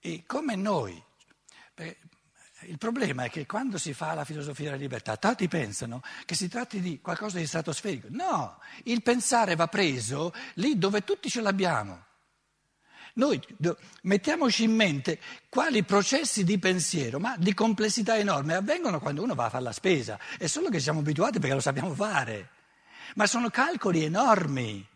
E 0.00 0.24
come 0.24 0.54
noi, 0.54 1.02
il 2.62 2.78
problema 2.78 3.24
è 3.24 3.30
che 3.30 3.44
quando 3.44 3.76
si 3.76 3.92
fa 3.92 4.14
la 4.14 4.24
filosofia 4.24 4.66
della 4.66 4.76
libertà, 4.76 5.16
tanti 5.16 5.46
pensano 5.46 6.02
che 6.24 6.34
si 6.34 6.48
tratti 6.48 6.80
di 6.80 7.00
qualcosa 7.00 7.38
di 7.38 7.46
stratosferico. 7.46 8.08
No, 8.10 8.60
il 8.84 9.02
pensare 9.02 9.56
va 9.56 9.68
preso 9.68 10.32
lì 10.54 10.78
dove 10.78 11.04
tutti 11.04 11.28
ce 11.28 11.40
l'abbiamo. 11.40 12.05
Noi 13.16 13.40
mettiamoci 14.02 14.64
in 14.64 14.74
mente 14.74 15.18
quali 15.48 15.82
processi 15.84 16.44
di 16.44 16.58
pensiero, 16.58 17.18
ma 17.18 17.34
di 17.38 17.54
complessità 17.54 18.18
enorme, 18.18 18.54
avvengono 18.54 19.00
quando 19.00 19.22
uno 19.22 19.34
va 19.34 19.46
a 19.46 19.50
fare 19.50 19.64
la 19.64 19.72
spesa. 19.72 20.18
È 20.36 20.46
solo 20.46 20.68
che 20.68 20.80
siamo 20.80 21.00
abituati 21.00 21.38
perché 21.38 21.54
lo 21.54 21.60
sappiamo 21.60 21.94
fare. 21.94 22.50
Ma 23.14 23.26
sono 23.26 23.48
calcoli 23.48 24.04
enormi. 24.04 24.86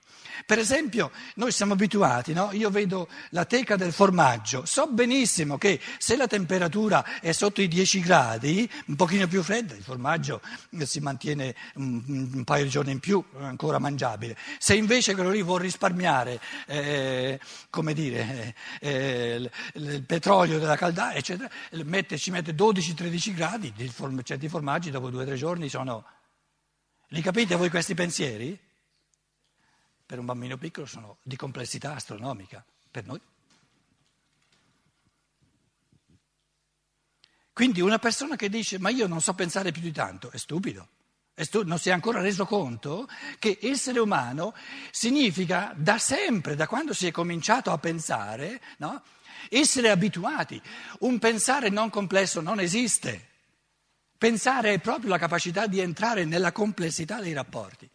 Per 0.46 0.58
esempio, 0.58 1.10
noi 1.36 1.52
siamo 1.52 1.74
abituati, 1.74 2.32
no? 2.32 2.50
io 2.52 2.70
vedo 2.70 3.08
la 3.30 3.44
teca 3.44 3.76
del 3.76 3.92
formaggio, 3.92 4.64
so 4.64 4.86
benissimo 4.88 5.58
che 5.58 5.80
se 5.98 6.16
la 6.16 6.26
temperatura 6.26 7.20
è 7.20 7.32
sotto 7.32 7.62
i 7.62 7.68
10 7.68 8.00
gradi, 8.00 8.70
un 8.86 8.96
pochino 8.96 9.26
più 9.26 9.42
fredda, 9.42 9.74
il 9.74 9.82
formaggio 9.82 10.40
si 10.82 11.00
mantiene 11.00 11.54
un, 11.74 12.02
un 12.32 12.44
paio 12.44 12.64
di 12.64 12.70
giorni 12.70 12.92
in 12.92 13.00
più, 13.00 13.22
ancora 13.38 13.78
mangiabile. 13.78 14.36
Se 14.58 14.74
invece 14.74 15.14
quello 15.14 15.30
lì 15.30 15.42
vuol 15.42 15.60
risparmiare, 15.60 16.40
eh, 16.66 17.40
come 17.70 17.92
dire, 17.94 18.54
eh, 18.80 19.34
il, 19.36 19.50
il, 19.74 20.02
petrolio 20.04 20.58
della 20.58 20.76
caldaia, 20.76 21.16
eccetera, 21.16 21.50
mette, 21.84 22.18
ci 22.18 22.30
mette 22.30 22.54
12-13 22.54 23.34
gradi, 23.34 23.72
certi 24.22 24.48
formaggi 24.48 24.90
dopo 24.90 25.10
due 25.10 25.22
o 25.22 25.26
tre 25.26 25.36
giorni 25.36 25.68
sono... 25.68 26.04
Li 27.12 27.22
capite 27.22 27.56
voi 27.56 27.70
questi 27.70 27.94
pensieri? 27.94 28.56
Per 30.10 30.18
un 30.18 30.24
bambino 30.24 30.56
piccolo 30.56 30.86
sono 30.86 31.18
di 31.22 31.36
complessità 31.36 31.94
astronomica, 31.94 32.64
per 32.90 33.06
noi. 33.06 33.20
Quindi 37.52 37.80
una 37.80 38.00
persona 38.00 38.34
che 38.34 38.48
dice 38.48 38.80
ma 38.80 38.90
io 38.90 39.06
non 39.06 39.20
so 39.20 39.34
pensare 39.34 39.70
più 39.70 39.80
di 39.80 39.92
tanto 39.92 40.32
è 40.32 40.36
stupido, 40.36 40.88
è 41.32 41.44
stu- 41.44 41.62
non 41.62 41.78
si 41.78 41.90
è 41.90 41.92
ancora 41.92 42.20
reso 42.20 42.44
conto 42.44 43.08
che 43.38 43.60
essere 43.62 44.00
umano 44.00 44.52
significa 44.90 45.72
da 45.76 45.96
sempre, 45.98 46.56
da 46.56 46.66
quando 46.66 46.92
si 46.92 47.06
è 47.06 47.12
cominciato 47.12 47.70
a 47.70 47.78
pensare, 47.78 48.60
no? 48.78 49.04
essere 49.48 49.90
abituati. 49.90 50.60
Un 51.00 51.20
pensare 51.20 51.68
non 51.68 51.88
complesso 51.88 52.40
non 52.40 52.58
esiste. 52.58 53.28
Pensare 54.18 54.72
è 54.72 54.80
proprio 54.80 55.10
la 55.10 55.18
capacità 55.18 55.68
di 55.68 55.78
entrare 55.78 56.24
nella 56.24 56.50
complessità 56.50 57.20
dei 57.20 57.32
rapporti. 57.32 57.88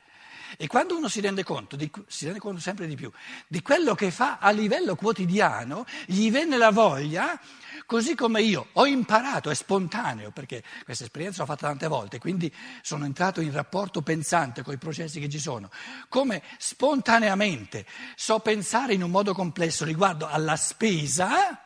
E 0.58 0.68
quando 0.68 0.96
uno 0.96 1.08
si 1.08 1.22
rende 1.22 1.44
conto, 1.44 1.76
di, 1.76 1.90
si 2.08 2.26
rende 2.26 2.40
conto 2.40 2.60
sempre 2.60 2.88
di 2.88 2.96
più, 2.96 3.12
di 3.48 3.62
quello 3.62 3.96
che 3.96 4.12
fa 4.12 4.38
a 4.40 4.52
livello 4.52 4.96
quotidiano, 4.96 5.86
gli 6.06 6.30
viene 6.32 6.58
la 6.58 6.72
voglia, 6.72 7.40
così 7.86 8.16
come 8.16 8.42
io 8.42 8.68
ho 8.74 8.86
imparato, 8.86 9.50
è 9.50 9.56
spontaneo, 9.56 10.32
perché 10.32 10.64
questa 10.84 11.04
esperienza 11.04 11.42
l'ho 11.42 11.48
fatta 11.48 11.68
tante 11.68 11.88
volte, 11.88 12.20
quindi 12.20 12.54
sono 12.82 13.06
entrato 13.06 13.42
in 13.42 13.52
rapporto 13.52 14.02
pensante 14.02 14.64
con 14.64 14.74
i 14.74 14.78
processi 14.78 15.20
che 15.20 15.30
ci 15.30 15.40
sono, 15.40 15.70
come 16.10 16.42
spontaneamente 16.58 17.86
so 18.16 18.40
pensare 18.40 18.94
in 18.94 19.04
un 19.04 19.12
modo 19.12 19.34
complesso 19.34 19.86
riguardo 19.86 20.28
alla 20.28 20.56
spesa, 20.56 21.60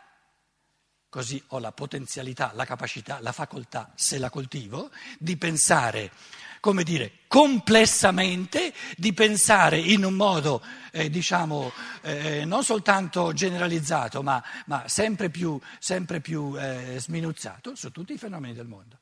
così 1.10 1.42
ho 1.48 1.60
la 1.60 1.72
potenzialità, 1.72 2.52
la 2.54 2.66
capacità, 2.66 3.20
la 3.20 3.32
facoltà, 3.32 3.92
se 3.96 4.20
la 4.20 4.30
coltivo, 4.30 4.92
di 5.18 5.38
pensare 5.38 6.12
come 6.60 6.84
dire, 6.84 7.20
complessamente, 7.28 8.74
di 8.98 9.14
pensare 9.14 9.80
in 9.80 10.04
un 10.04 10.14
modo, 10.14 10.62
eh, 10.92 11.10
diciamo, 11.10 11.72
eh, 12.02 12.46
non 12.46 12.64
soltanto 12.64 13.34
generalizzato, 13.34 14.22
ma, 14.22 14.44
ma 14.66 14.88
sempre 14.88 15.30
più, 15.30 15.60
sempre 15.80 16.22
più 16.22 16.56
eh, 16.58 16.96
sminuzzato 17.00 17.76
su 17.76 17.92
tutti 17.92 18.14
i 18.14 18.18
fenomeni 18.18 18.54
del 18.54 18.68
mondo. 18.68 19.00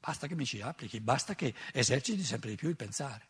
Basta 0.00 0.26
che 0.26 0.34
mi 0.34 0.46
ci 0.46 0.60
applichi, 0.60 1.00
basta 1.00 1.34
che 1.34 1.54
eserciti 1.72 2.22
sempre 2.22 2.50
di 2.50 2.56
più 2.56 2.68
il 2.68 2.76
pensare. 2.76 3.26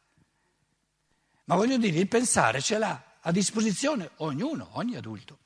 Ma 1.45 1.55
voglio 1.55 1.79
dire, 1.79 1.99
il 1.99 2.09
pensare 2.09 2.61
ce 2.61 2.79
l'ha 2.79 3.17
a 3.21 3.33
disposizione 3.33 4.11
ognuno, 4.17 4.69
ogni 4.73 4.97
adulto, 4.97 5.39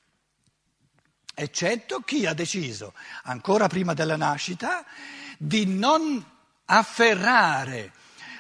eccetto 1.35 2.01
chi 2.01 2.27
ha 2.27 2.35
deciso, 2.35 2.93
ancora 3.23 3.69
prima 3.69 3.95
della 3.95 4.17
nascita, 4.17 4.85
di 5.39 5.65
non 5.67 6.25
afferrare 6.67 7.93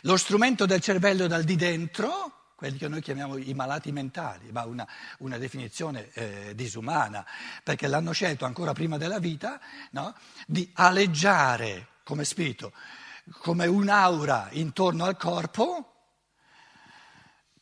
lo 0.02 0.16
strumento 0.16 0.66
del 0.66 0.80
cervello 0.80 1.26
dal 1.26 1.44
di 1.44 1.56
dentro, 1.56 2.52
quelli 2.56 2.78
che 2.78 2.88
noi 2.88 3.00
chiamiamo 3.00 3.36
i 3.36 3.54
malati 3.54 3.90
mentali, 3.90 4.52
ma 4.52 4.64
una, 4.64 4.86
una 5.18 5.38
definizione 5.38 6.10
eh, 6.12 6.54
disumana, 6.54 7.26
perché 7.62 7.86
l'hanno 7.86 8.12
scelto 8.12 8.44
ancora 8.44 8.72
prima 8.72 8.98
della 8.98 9.18
vita, 9.18 9.60
no? 9.90 10.14
di 10.46 10.70
aleggiare 10.74 11.88
come 12.04 12.24
spirito, 12.24 12.72
come 13.40 13.66
un'aura 13.66 14.48
intorno 14.52 15.04
al 15.04 15.16
corpo, 15.16 15.88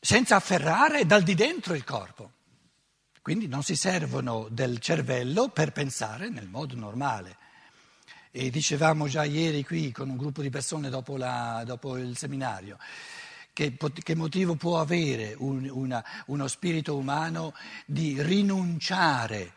senza 0.01 0.37
afferrare 0.37 1.05
dal 1.07 1.23
di 1.23 1.35
dentro 1.35 1.75
il 1.75 1.85
corpo. 1.85 2.33
Quindi 3.23 3.49
non 3.49 3.63
si 3.63 3.77
servono 3.77 4.49
del 4.51 4.79
cervello 4.81 5.49
per 5.49 5.73
pensare 5.73 6.31
nel 6.31 6.49
modo 6.49 6.75
normale. 6.75 7.37
E 8.33 8.49
dicevamo 8.51 9.09
già 9.09 9.25
ieri 9.25 9.65
qui 9.65 9.91
con 9.91 10.09
un 10.09 10.17
gruppo 10.17 10.41
di 10.41 10.51
persone 10.51 10.89
dopo, 10.89 11.17
la, 11.17 11.63
dopo 11.67 11.97
il 11.97 12.17
seminario, 12.17 12.79
che, 13.53 13.77
che, 13.77 14.15
motivo 14.15 14.55
può 14.55 14.81
avere 14.81 15.35
un, 15.37 15.69
una, 15.69 16.05
uno 16.27 16.47
spirito 16.47 16.97
umano 16.97 17.55
di 17.87 18.23
rinunciare 18.23 19.55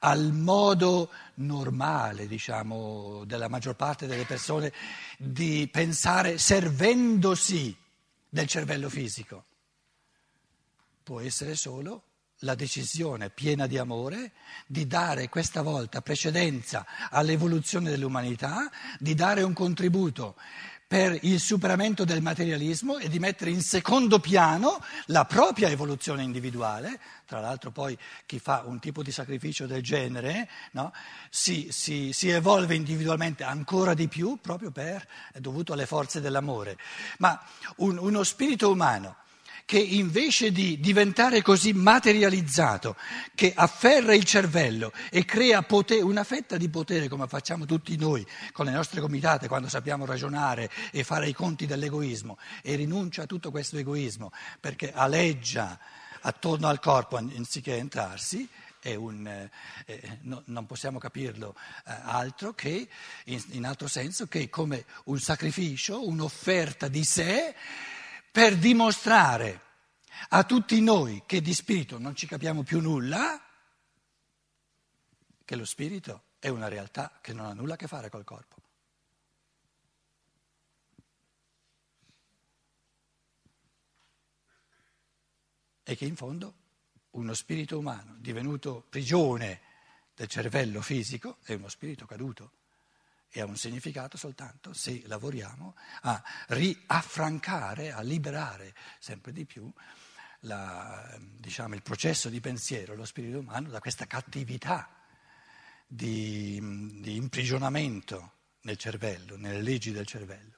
al 0.00 0.32
modo 0.32 1.10
normale, 1.34 2.26
diciamo, 2.26 3.22
della 3.24 3.48
maggior 3.48 3.76
parte 3.76 4.06
delle 4.06 4.24
persone 4.24 4.72
di 5.16 5.68
pensare 5.70 6.38
servendosi 6.38 7.76
del 8.28 8.48
cervello 8.48 8.88
fisico. 8.88 9.44
Può 11.04 11.20
essere 11.20 11.54
solo 11.54 12.02
la 12.42 12.54
decisione 12.54 13.30
piena 13.30 13.66
di 13.66 13.78
amore 13.78 14.32
di 14.66 14.86
dare 14.86 15.28
questa 15.28 15.62
volta 15.62 16.02
precedenza 16.02 16.86
all'evoluzione 17.10 17.90
dell'umanità, 17.90 18.70
di 18.98 19.14
dare 19.14 19.42
un 19.42 19.52
contributo 19.52 20.36
per 20.88 21.18
il 21.22 21.38
superamento 21.38 22.06
del 22.06 22.22
materialismo 22.22 22.96
e 22.96 23.10
di 23.10 23.18
mettere 23.18 23.50
in 23.50 23.60
secondo 23.60 24.20
piano 24.20 24.82
la 25.06 25.26
propria 25.26 25.68
evoluzione 25.68 26.22
individuale. 26.22 26.98
Tra 27.26 27.40
l'altro 27.40 27.70
poi 27.70 27.96
chi 28.24 28.38
fa 28.38 28.62
un 28.64 28.78
tipo 28.78 29.02
di 29.02 29.12
sacrificio 29.12 29.66
del 29.66 29.82
genere 29.82 30.48
no, 30.72 30.94
si, 31.28 31.68
si, 31.70 32.14
si, 32.14 32.30
evolve 32.30 32.74
individualmente 32.74 33.44
ancora 33.44 33.92
di 33.92 34.08
più 34.08 34.38
proprio 34.40 34.70
per, 34.70 35.06
è 35.30 35.40
dovuto 35.40 35.74
alle 35.74 35.84
forze 35.84 36.22
dell'amore. 36.22 36.78
Ma 37.18 37.38
un, 37.76 37.98
uno 37.98 38.22
spirito 38.22 38.70
umano 38.70 39.16
che 39.68 39.78
invece 39.78 40.50
di 40.50 40.80
diventare 40.80 41.42
così 41.42 41.74
materializzato, 41.74 42.96
che 43.34 43.52
afferra 43.54 44.14
il 44.14 44.24
cervello 44.24 44.94
e 45.10 45.26
crea 45.26 45.60
potere, 45.60 46.00
una 46.00 46.24
fetta 46.24 46.56
di 46.56 46.70
potere 46.70 47.06
come 47.06 47.26
facciamo 47.26 47.66
tutti 47.66 47.94
noi 47.98 48.26
con 48.52 48.64
le 48.64 48.70
nostre 48.70 49.02
comitate 49.02 49.46
quando 49.46 49.68
sappiamo 49.68 50.06
ragionare 50.06 50.70
e 50.90 51.04
fare 51.04 51.28
i 51.28 51.34
conti 51.34 51.66
dell'egoismo 51.66 52.38
e 52.62 52.76
rinuncia 52.76 53.24
a 53.24 53.26
tutto 53.26 53.50
questo 53.50 53.76
egoismo 53.76 54.32
perché 54.58 54.90
aleggia 54.90 55.78
attorno 56.22 56.66
al 56.66 56.80
corpo 56.80 57.18
anziché 57.18 57.76
entrarsi, 57.76 58.48
un, 58.96 59.26
eh, 59.26 59.50
eh, 59.84 60.18
no, 60.22 60.44
non 60.46 60.64
possiamo 60.64 60.98
capirlo 60.98 61.54
eh, 61.86 61.92
altro 62.04 62.54
che, 62.54 62.88
in, 63.24 63.44
in 63.50 63.66
altro 63.66 63.86
senso, 63.86 64.28
che 64.28 64.48
come 64.48 64.86
un 65.04 65.20
sacrificio, 65.20 66.08
un'offerta 66.08 66.88
di 66.88 67.04
sé 67.04 67.54
per 68.38 68.56
dimostrare 68.56 69.62
a 70.28 70.44
tutti 70.44 70.80
noi 70.80 71.24
che 71.26 71.40
di 71.40 71.52
spirito 71.52 71.98
non 71.98 72.14
ci 72.14 72.28
capiamo 72.28 72.62
più 72.62 72.78
nulla, 72.78 73.44
che 75.44 75.56
lo 75.56 75.64
spirito 75.64 76.22
è 76.38 76.46
una 76.46 76.68
realtà 76.68 77.18
che 77.20 77.32
non 77.32 77.46
ha 77.46 77.52
nulla 77.52 77.74
a 77.74 77.76
che 77.76 77.88
fare 77.88 78.08
col 78.08 78.22
corpo. 78.22 78.62
E 85.82 85.96
che 85.96 86.04
in 86.04 86.14
fondo 86.14 86.54
uno 87.10 87.34
spirito 87.34 87.76
umano 87.76 88.14
divenuto 88.20 88.86
prigione 88.88 89.62
del 90.14 90.28
cervello 90.28 90.80
fisico 90.80 91.38
è 91.42 91.54
uno 91.54 91.68
spirito 91.68 92.06
caduto 92.06 92.57
e 93.30 93.40
ha 93.40 93.44
un 93.44 93.56
significato 93.56 94.16
soltanto 94.16 94.72
se 94.72 95.02
lavoriamo 95.06 95.74
a 96.02 96.22
riaffrancare, 96.48 97.92
a 97.92 98.00
liberare 98.00 98.74
sempre 98.98 99.32
di 99.32 99.44
più 99.44 99.70
la, 100.40 101.18
diciamo, 101.20 101.74
il 101.74 101.82
processo 101.82 102.28
di 102.28 102.40
pensiero, 102.40 102.94
lo 102.94 103.04
spirito 103.04 103.38
umano, 103.38 103.68
da 103.70 103.80
questa 103.80 104.06
cattività 104.06 104.88
di, 105.86 106.60
di 107.00 107.16
imprigionamento 107.16 108.32
nel 108.62 108.76
cervello, 108.76 109.36
nelle 109.36 109.62
leggi 109.62 109.90
del 109.90 110.06
cervello. 110.06 110.57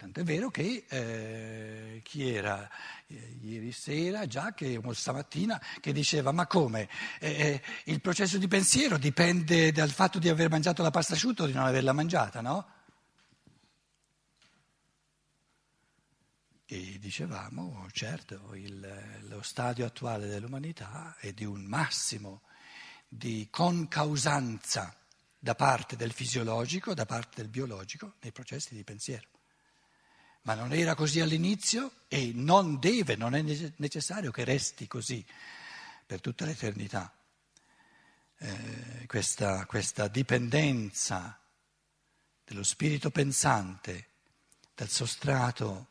Tant'è 0.00 0.22
vero 0.24 0.50
che 0.50 0.86
eh, 0.88 2.00
chi 2.02 2.26
era 2.26 2.66
eh, 3.06 3.36
ieri 3.42 3.70
sera, 3.70 4.26
già 4.26 4.54
che 4.54 4.80
stamattina, 4.92 5.60
che 5.78 5.92
diceva 5.92 6.32
ma 6.32 6.46
come? 6.46 6.88
Eh, 7.18 7.30
eh, 7.30 7.62
il 7.84 8.00
processo 8.00 8.38
di 8.38 8.48
pensiero 8.48 8.96
dipende 8.96 9.72
dal 9.72 9.90
fatto 9.90 10.18
di 10.18 10.30
aver 10.30 10.48
mangiato 10.48 10.82
la 10.82 10.90
pasta 10.90 11.12
asciutta 11.12 11.42
o 11.42 11.46
di 11.46 11.52
non 11.52 11.66
averla 11.66 11.92
mangiata, 11.92 12.40
no? 12.40 12.66
E 16.64 16.98
dicevamo, 16.98 17.86
certo, 17.92 18.54
il, 18.54 19.20
lo 19.28 19.42
stadio 19.42 19.84
attuale 19.84 20.28
dell'umanità 20.28 21.14
è 21.18 21.34
di 21.34 21.44
un 21.44 21.60
massimo 21.60 22.40
di 23.06 23.48
concausanza 23.50 24.96
da 25.38 25.54
parte 25.54 25.94
del 25.96 26.12
fisiologico, 26.12 26.94
da 26.94 27.04
parte 27.04 27.42
del 27.42 27.50
biologico 27.50 28.14
nei 28.22 28.32
processi 28.32 28.74
di 28.74 28.82
pensiero. 28.82 29.39
Ma 30.42 30.54
non 30.54 30.72
era 30.72 30.94
così 30.94 31.20
all'inizio 31.20 31.92
e 32.08 32.32
non 32.34 32.78
deve, 32.78 33.16
non 33.16 33.34
è 33.34 33.42
necessario 33.76 34.30
che 34.30 34.44
resti 34.44 34.86
così 34.86 35.24
per 36.06 36.20
tutta 36.20 36.44
l'eternità. 36.44 37.14
Eh, 38.38 39.06
questa, 39.06 39.66
questa 39.66 40.08
dipendenza 40.08 41.38
dello 42.44 42.62
spirito 42.62 43.10
pensante 43.10 44.06
dal 44.74 44.88
sostrato 44.88 45.88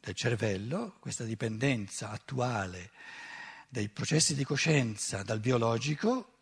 del 0.00 0.14
cervello, 0.14 0.96
questa 1.00 1.24
dipendenza 1.24 2.10
attuale 2.10 2.90
dei 3.68 3.88
processi 3.88 4.34
di 4.34 4.44
coscienza 4.44 5.22
dal 5.22 5.40
biologico, 5.40 6.33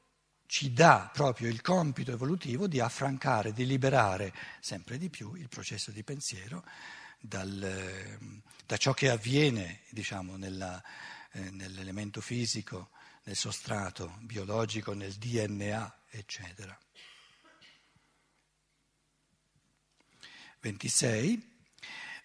ci 0.53 0.71
dà 0.75 1.09
proprio 1.11 1.49
il 1.49 1.63
compito 1.63 2.13
evolutivo 2.13 2.67
di 2.67 2.79
affrancare, 2.79 3.55
di 3.55 3.65
liberare 3.65 4.35
sempre 4.61 4.99
di 4.99 5.09
più 5.09 5.33
il 5.33 5.49
processo 5.49 5.91
di 5.91 6.05
pensiero 6.05 6.63
dal, 7.19 8.19
da 8.67 8.77
ciò 8.77 8.93
che 8.93 9.09
avviene 9.09 9.81
diciamo, 9.89 10.37
nella, 10.37 10.83
eh, 11.31 11.51
nell'elemento 11.53 12.21
fisico, 12.21 12.91
nel 13.23 13.35
sostrato 13.35 14.19
biologico, 14.21 14.93
nel 14.93 15.15
DNA, 15.15 16.01
eccetera. 16.11 16.79
26. 20.61 21.65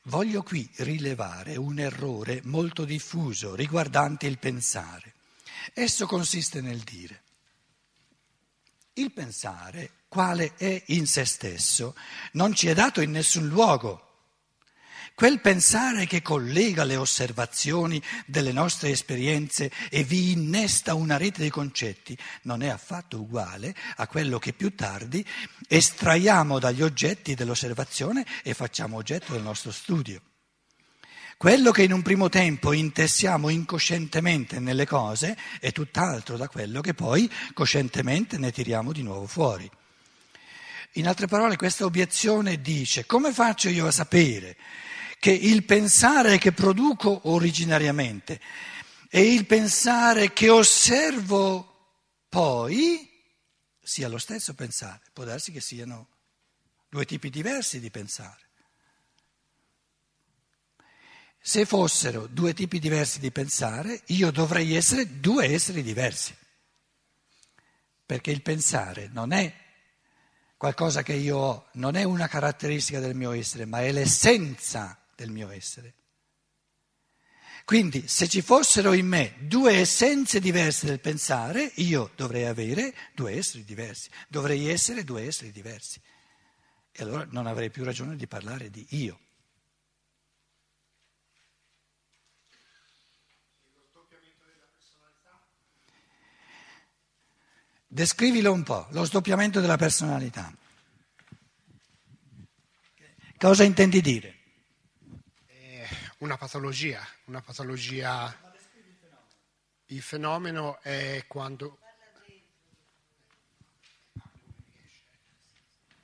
Voglio 0.04 0.44
qui 0.44 0.70
rilevare 0.80 1.56
un 1.56 1.80
errore 1.80 2.42
molto 2.44 2.84
diffuso 2.84 3.56
riguardante 3.56 4.28
il 4.28 4.38
pensare. 4.38 5.14
Esso 5.74 6.06
consiste 6.08 6.60
nel 6.60 6.82
dire 6.82 7.22
il 8.98 9.12
pensare, 9.12 9.92
quale 10.08 10.54
è 10.58 10.84
in 10.88 11.08
se 11.08 11.26
stesso, 11.26 11.96
non 12.34 12.54
ci 12.54 12.68
è 12.68 12.74
dato 12.74 13.02
in 13.02 13.12
nessun 13.12 13.48
luogo. 13.48 14.04
Quel 15.14 15.42
pensare 15.42 16.06
che 16.06 16.22
collega 16.22 16.84
le 16.84 16.96
osservazioni 16.96 18.00
delle 18.28 18.52
nostre 18.52 18.90
esperienze 18.90 19.72
e 19.90 20.04
vi 20.04 20.32
innesta 20.34 20.94
una 20.94 21.18
rete 21.18 21.42
di 21.42 21.50
concetti 21.50 22.16
non 22.44 22.62
è 22.62 22.68
affatto 22.68 23.20
uguale 23.20 23.76
a 23.96 24.06
quello 24.06 24.38
che 24.38 24.54
più 24.54 24.76
tardi 24.76 25.26
estraiamo 25.68 26.60
dagli 26.60 26.84
oggetti 26.84 27.34
dell'osservazione 27.34 28.24
e 28.44 28.54
facciamo 28.54 28.98
oggetto 28.98 29.32
del 29.34 29.42
nostro 29.42 29.72
studio. 29.72 30.22
Quello 31.38 31.70
che 31.70 31.84
in 31.84 31.92
un 31.92 32.02
primo 32.02 32.30
tempo 32.30 32.72
intessiamo 32.74 33.50
incoscientemente 33.50 34.60
nelle 34.60 34.88
cose 34.88 35.38
è 35.60 35.72
tutt'altro 35.72 36.36
da 36.36 36.48
quello 36.48 36.82
che 36.82 36.96
poi 36.96 37.32
coscientemente 37.54 38.40
ne 38.40 38.52
tiriamo 38.52 38.92
di 38.92 39.04
nuovo 39.04 39.28
fuori. 39.28 39.70
In 40.94 41.08
altre 41.08 41.28
parole, 41.28 41.56
questa 41.56 41.86
obiezione 41.86 42.60
dice 42.60 43.06
come 43.06 43.32
faccio 43.32 43.70
io 43.70 43.86
a 43.86 43.92
sapere 43.92 44.58
che 45.20 45.30
il 45.30 45.64
pensare 45.64 46.40
che 46.40 46.54
produco 46.54 47.30
originariamente 47.30 48.42
e 49.08 49.32
il 49.32 49.46
pensare 49.46 50.34
che 50.34 50.50
osservo 50.50 52.00
poi 52.30 53.08
sia 53.80 54.08
lo 54.08 54.18
stesso 54.18 54.56
pensare? 54.56 55.02
Può 55.14 55.24
darsi 55.24 55.52
che 55.52 55.62
siano 55.62 56.08
due 56.90 57.06
tipi 57.06 57.30
diversi 57.30 57.80
di 57.80 57.92
pensare. 57.92 58.47
Se 61.48 61.66
fossero 61.66 62.28
due 62.28 62.54
tipi 62.54 62.78
diversi 62.78 63.22
di 63.22 63.32
pensare, 63.32 64.02
io 64.08 64.32
dovrei 64.32 64.76
essere 64.76 65.22
due 65.22 65.46
esseri 65.46 65.82
diversi. 65.82 66.36
Perché 68.06 68.32
il 68.32 68.42
pensare 68.42 69.08
non 69.14 69.32
è 69.32 69.56
qualcosa 70.58 71.04
che 71.04 71.14
io 71.14 71.38
ho, 71.38 71.70
non 71.76 71.96
è 71.96 72.04
una 72.04 72.28
caratteristica 72.28 73.00
del 73.00 73.16
mio 73.16 73.32
essere, 73.32 73.64
ma 73.64 73.80
è 73.80 73.94
l'essenza 73.94 75.02
del 75.16 75.30
mio 75.30 75.50
essere. 75.50 75.94
Quindi 77.64 78.10
se 78.10 78.28
ci 78.28 78.42
fossero 78.42 78.92
in 78.92 79.08
me 79.08 79.36
due 79.40 79.72
essenze 79.72 80.42
diverse 80.42 80.86
del 80.86 81.00
pensare, 81.00 81.72
io 81.76 82.12
dovrei 82.18 82.44
avere 82.44 82.94
due 83.16 83.38
esseri 83.38 83.64
diversi, 83.64 84.10
dovrei 84.28 84.68
essere 84.68 85.06
due 85.06 85.26
esseri 85.26 85.54
diversi. 85.54 86.02
E 86.92 87.04
allora 87.04 87.26
non 87.32 87.48
avrei 87.48 87.70
più 87.70 87.86
ragione 87.86 88.18
di 88.18 88.28
parlare 88.28 88.70
di 88.70 88.86
io. 88.90 89.22
Descrivilo 97.90 98.52
un 98.52 98.64
po', 98.64 98.86
lo 98.92 99.06
sdoppiamento 99.06 99.62
della 99.62 99.78
personalità. 99.78 100.54
Cosa 103.38 103.64
intendi 103.64 104.02
dire? 104.02 104.40
È 105.46 105.88
una 106.18 106.36
patologia, 106.36 107.08
una 107.26 107.42
patologia. 107.42 108.54
Il 109.86 110.02
fenomeno 110.02 110.82
è 110.82 111.24
quando. 111.28 111.80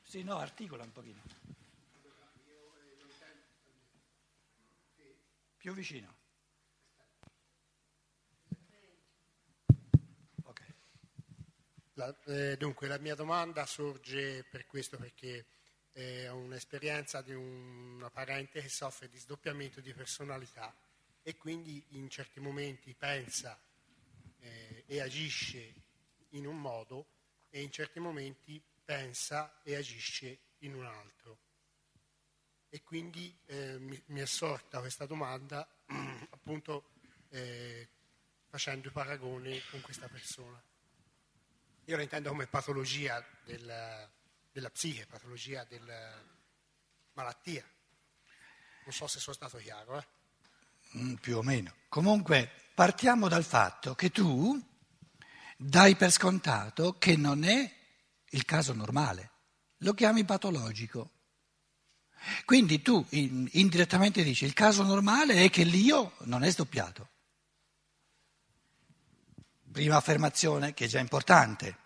Sì, 0.04 0.24
no, 0.24 0.38
articola 0.38 0.84
un 0.84 0.92
pochino. 0.94 1.22
Più 5.58 5.74
vicino. 5.74 6.13
La, 11.94 12.16
eh, 12.26 12.58
dunque, 12.58 12.88
la 12.88 12.98
mia 12.98 13.14
domanda 13.14 13.66
sorge 13.66 14.44
per 14.46 14.66
questo, 14.66 14.98
perché 14.98 15.46
eh, 15.94 16.28
ho 16.28 16.38
un'esperienza 16.38 17.22
di 17.22 17.34
un, 17.34 17.96
una 17.96 18.10
parente 18.10 18.62
che 18.62 18.70
soffre 18.70 19.08
di 19.10 19.18
sdoppiamento 19.18 19.80
di 19.80 19.94
personalità 19.94 20.76
e 21.22 21.38
quindi 21.38 21.84
in 21.90 22.10
certi 22.10 22.40
momenti 22.40 22.96
pensa 22.96 23.60
eh, 24.40 24.84
e 24.88 25.02
agisce 25.02 25.74
in 26.30 26.48
un 26.48 26.60
modo 26.60 27.08
e 27.50 27.62
in 27.62 27.72
certi 27.72 28.00
momenti 28.00 28.62
pensa 28.84 29.62
e 29.64 29.76
agisce 29.76 30.40
in 30.60 30.74
un 30.74 30.86
altro. 30.86 31.38
E 32.70 32.82
quindi 32.82 33.38
eh, 33.46 33.78
mi, 33.78 34.02
mi, 34.08 34.20
è 34.20 34.26
sorta 34.26 34.80
questa 34.80 35.06
domanda 35.06 35.68
appunto 36.32 36.90
eh, 37.30 37.88
facendo 38.48 38.88
i 38.88 38.92
paragoni 38.92 39.62
con 39.70 39.80
questa 39.82 40.08
persona. 40.08 40.62
Io 41.86 41.98
la 41.98 42.04
intendo 42.04 42.30
come 42.30 42.48
patologia 42.48 43.24
del, 43.44 44.10
della 44.52 44.70
psiche, 44.70 45.06
patologia 45.06 45.66
della 45.66 46.14
malattia. 47.14 47.66
Non 48.86 48.94
so 48.94 49.08
se 49.08 49.20
sono 49.20 49.36
stato 49.36 49.58
chiaro. 49.58 49.98
Eh? 49.98 50.08
Mm, 50.98 51.14
più 51.16 51.38
o 51.38 51.42
meno. 51.42 51.74
Comunque 51.90 52.50
partiamo 52.74 53.28
dal 53.28 53.44
fatto 53.44 53.96
che 53.96 54.12
tu 54.12 54.62
dai 55.58 55.96
per 55.96 56.12
scontato 56.12 56.98
che 56.98 57.18
non 57.18 57.44
è 57.44 57.72
il 58.30 58.46
caso 58.46 58.74
normale, 58.74 59.32
lo 59.78 59.94
chiami 59.94 60.24
patologico. 60.24 61.12
Quindi 62.46 62.82
tu 62.82 63.06
indirettamente 63.10 64.24
dici 64.24 64.46
il 64.46 64.54
caso 64.54 64.84
normale 64.84 65.44
è 65.44 65.50
che 65.50 65.64
l'io 65.64 66.14
non 66.20 66.44
è 66.44 66.50
sdoppiato. 66.50 67.10
Prima 69.74 69.96
affermazione 69.96 70.76
che 70.76 70.86
è 70.86 70.88
già 70.88 71.00
importante. 71.00 71.78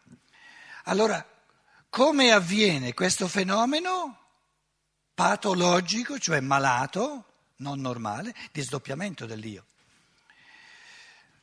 Allora, 0.84 1.26
come 1.88 2.34
avviene 2.34 2.94
questo 2.94 3.30
fenomeno 3.30 4.26
patologico, 5.14 6.20
cioè 6.20 6.42
malato, 6.42 7.54
non 7.60 7.80
normale, 7.80 8.36
di 8.52 8.62
sdoppiamento 8.62 9.26
dell'io? 9.26 9.68